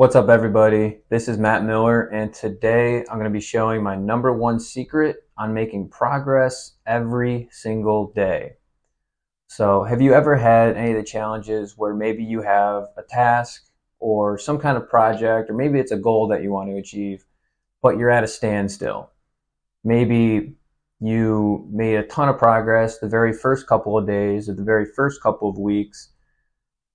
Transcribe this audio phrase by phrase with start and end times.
[0.00, 1.00] What's up, everybody?
[1.10, 5.28] This is Matt Miller, and today I'm going to be showing my number one secret
[5.36, 8.52] on making progress every single day.
[9.48, 13.66] So, have you ever had any of the challenges where maybe you have a task
[13.98, 17.26] or some kind of project, or maybe it's a goal that you want to achieve,
[17.82, 19.10] but you're at a standstill?
[19.84, 20.54] Maybe
[20.98, 24.86] you made a ton of progress the very first couple of days or the very
[24.86, 26.08] first couple of weeks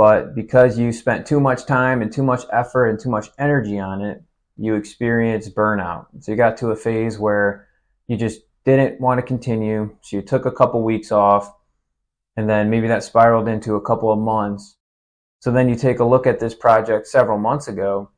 [0.00, 3.78] but because you spent too much time and too much effort and too much energy
[3.78, 4.22] on it,
[4.56, 6.06] you experienced burnout.
[6.20, 7.68] So you got to a phase where
[8.08, 9.94] you just didn't want to continue.
[10.00, 11.54] So you took a couple weeks off
[12.34, 14.78] and then maybe that spiraled into a couple of months.
[15.40, 18.10] So then you take a look at this project several months ago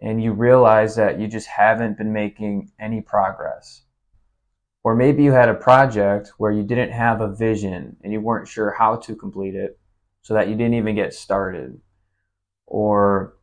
[0.00, 3.82] and you realize that you just haven't been making any progress.
[4.82, 8.48] Or maybe you had a project where you didn't have a vision and you weren't
[8.48, 9.78] sure how to complete it
[10.28, 11.80] so that you didn't even get started.
[12.66, 13.38] Or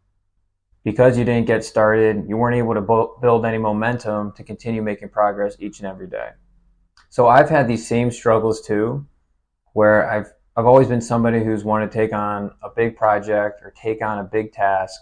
[0.83, 5.09] because you didn't get started, you weren't able to build any momentum to continue making
[5.09, 6.29] progress each and every day.
[7.09, 9.07] So I've had these same struggles too,
[9.73, 13.73] where I've I've always been somebody who's wanted to take on a big project or
[13.75, 15.01] take on a big task,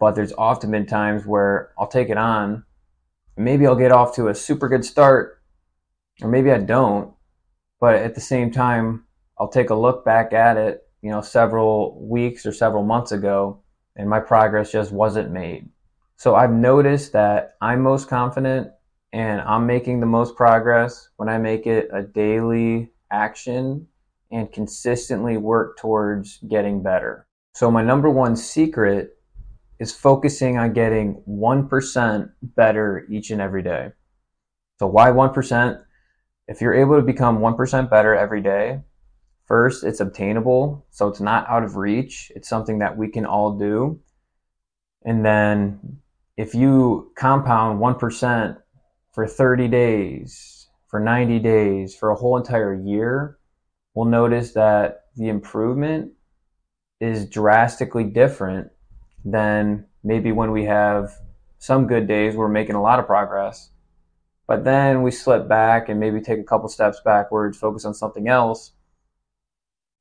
[0.00, 2.64] but there's often been times where I'll take it on,
[3.36, 5.42] maybe I'll get off to a super good start,
[6.22, 7.12] or maybe I don't,
[7.78, 9.04] but at the same time,
[9.40, 13.60] I'll take a look back at it, you know, several weeks or several months ago,
[13.96, 15.68] and my progress just wasn't made.
[16.16, 18.70] So I've noticed that I'm most confident
[19.12, 23.86] and I'm making the most progress when I make it a daily action
[24.30, 27.26] and consistently work towards getting better.
[27.54, 29.16] So my number one secret
[29.78, 33.92] is focusing on getting 1% better each and every day.
[34.78, 35.82] So why 1%?
[36.48, 38.80] If you're able to become 1% better every day,
[39.48, 42.30] First, it's obtainable, so it's not out of reach.
[42.36, 43.98] It's something that we can all do.
[45.04, 46.00] And then
[46.36, 48.56] if you compound 1%
[49.12, 53.38] for 30 days, for 90 days, for a whole entire year,
[53.94, 56.12] we'll notice that the improvement
[57.00, 58.70] is drastically different
[59.24, 61.10] than maybe when we have
[61.58, 63.70] some good days we're making a lot of progress
[64.46, 68.28] but then we slip back and maybe take a couple steps backwards focus on something
[68.28, 68.72] else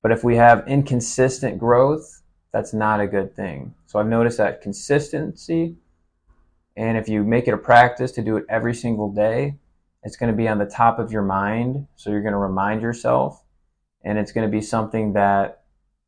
[0.02, 2.22] but if we have inconsistent growth,
[2.52, 3.74] that's not a good thing.
[3.86, 5.76] So I've noticed that consistency,
[6.76, 9.56] and if you make it a practice to do it every single day,
[10.04, 11.88] it's going to be on the top of your mind.
[11.96, 13.44] So you're going to remind yourself,
[14.04, 15.64] and it's going to be something that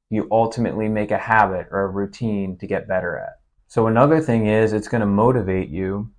[0.09, 3.39] you ultimately make a habit or a routine to get better at.
[3.67, 6.11] So another thing is it's going to motivate you,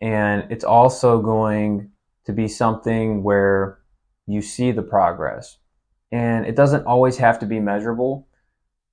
[0.00, 1.90] and it's also going
[2.26, 3.78] to be something where
[4.26, 5.58] you see the progress.
[6.12, 8.28] And it doesn't always have to be measurable.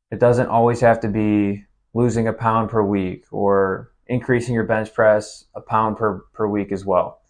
[0.09, 4.93] It doesn't always have to be losing a pound per week or increasing your bench
[4.93, 7.21] press a pound per, per week as well.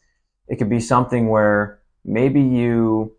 [0.48, 3.16] It could be something where maybe you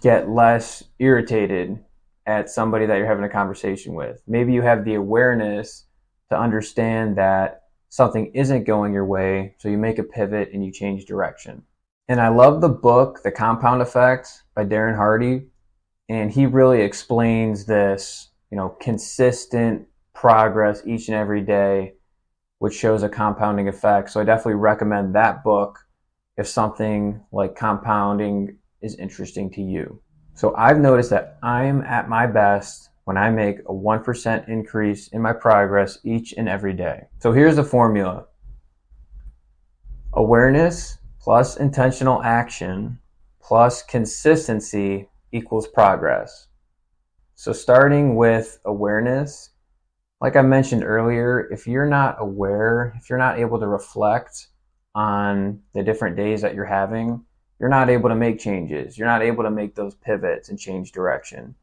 [0.00, 1.78] get less irritated
[2.26, 4.22] at somebody that you're having a conversation with.
[4.26, 5.84] Maybe you have the awareness
[6.30, 10.72] to understand that something isn't going your way, so you make a pivot and you
[10.72, 11.62] change direction.
[12.08, 15.48] And I love the book, The Compound Effect by Darren Hardy
[16.12, 21.94] and he really explains this, you know, consistent progress each and every day,
[22.58, 24.10] which shows a compounding effect.
[24.10, 25.78] So I definitely recommend that book
[26.36, 30.02] if something like compounding is interesting to you.
[30.34, 35.22] So I've noticed that I'm at my best when I make a 1% increase in
[35.22, 37.04] my progress each and every day.
[37.20, 38.26] So here's the formula.
[40.12, 42.98] Awareness plus intentional action
[43.40, 46.48] plus consistency equals progress.
[47.34, 49.50] So, starting with awareness,
[50.20, 54.48] like I mentioned earlier, if you're not aware, if you're not able to reflect
[54.94, 57.24] on the different days that you're having,
[57.58, 58.96] you're not able to make changes.
[58.96, 61.54] You're not able to make those pivots and change direction.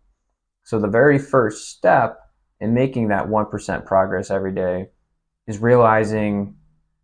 [0.64, 2.20] So, the very first step
[2.60, 4.88] in making that 1% progress every day
[5.48, 6.56] is realizing,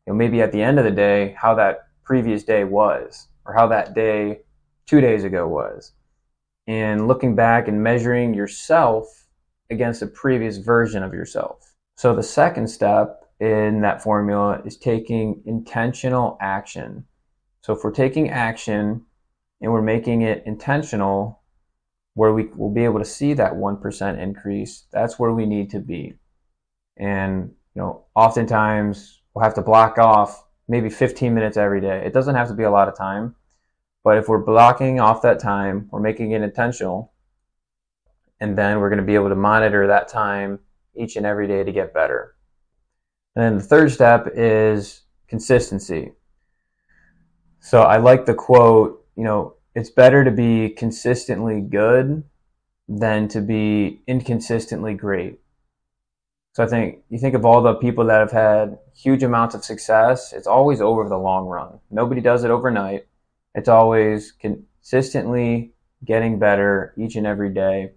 [0.06, 3.54] you know, maybe at the end of the day, how that previous day was, or
[3.54, 4.42] how that day
[4.86, 5.94] two days ago was
[6.68, 9.28] and looking back and measuring yourself
[9.70, 11.74] against a previous version of yourself.
[11.98, 17.06] So the second step in that formula is taking intentional action.
[17.62, 19.06] So if we're taking action
[19.62, 21.42] and we're making it intentional,
[22.14, 25.80] where we will be able to see that 1% increase, that's where we need to
[25.80, 26.14] be.
[26.98, 32.04] And, you know, oftentimes we'll have to block off maybe 15 minutes every day.
[32.06, 33.36] It doesn't have to be a lot of time,
[34.06, 37.12] but if we're blocking off that time, we're making it intentional,
[38.40, 40.60] and then we're going to be able to monitor that time
[40.96, 42.36] each and every day to get better.
[43.36, 46.12] And then the third step is consistency.
[47.60, 52.24] So I like the quote, you know, it's better to be consistently good
[52.88, 55.40] than to be inconsistently great.
[56.54, 59.66] So I think you think of all the people that have had huge amounts of
[59.66, 61.80] success, it's always over the long run.
[61.90, 63.08] Nobody does it overnight.
[63.56, 65.74] It's always consistently
[66.04, 67.94] getting better each and every day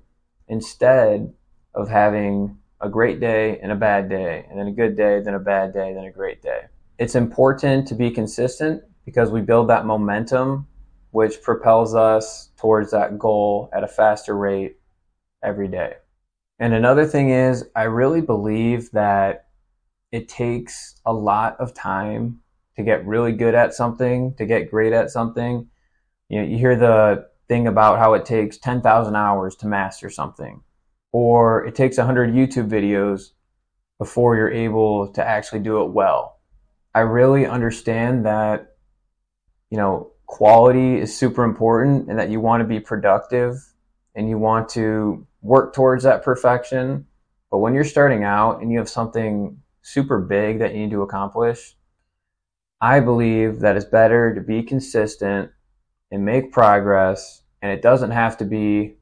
[0.47, 1.35] instead
[1.75, 5.35] of having a great day and a bad day, and then a good day, then
[5.35, 6.67] a bad day, then a great day.
[6.97, 10.69] It's important to be consistent because we build that momentum,
[11.11, 14.77] which propels us towards that goal at a faster rate
[15.43, 15.95] every day.
[16.61, 19.47] And another thing is, I really believe that
[20.13, 22.43] it takes a lot of time
[22.79, 25.67] to get really good at something, to get great at something.
[26.29, 30.63] You know, you hear the thing about how it takes 10,000 hours to master something,
[31.11, 33.33] or it takes 100 YouTube videos
[33.99, 36.39] before you're able to actually do it well.
[36.95, 38.77] I really understand that,
[39.71, 43.57] you know, quality is super important and that you want to be productive
[44.15, 47.07] and you want to work towards that perfection.
[47.51, 51.03] But when you're starting out and you have something super big that you need to
[51.03, 51.75] accomplish,
[52.81, 55.51] I believe that it's better to be consistent
[56.11, 58.99] and make progress, and it doesn't have to be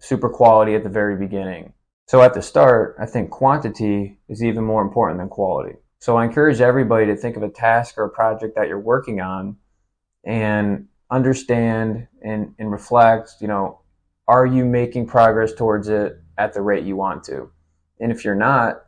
[0.00, 1.72] super quality at the very beginning.
[2.06, 5.76] So at the start, I think quantity is even more important than quality.
[6.00, 9.20] So I encourage everybody to think of a task or a project that you're working
[9.20, 9.56] on
[10.24, 13.80] and understand and, and reflect, you know,
[14.26, 17.50] are you making progress towards it at the rate you want to?
[18.00, 18.82] And if you're not,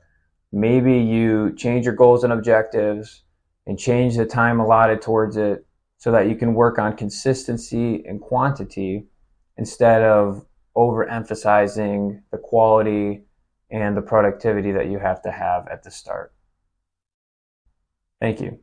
[0.53, 3.23] maybe you change your goals and objectives
[3.67, 5.67] and change the time allotted towards it
[5.99, 9.07] so that you can work on consistency and quantity
[9.59, 10.45] instead of
[10.77, 13.23] overemphasizing the quality
[13.71, 16.33] and the productivity that you have to have at the start.
[18.21, 18.59] Thank you.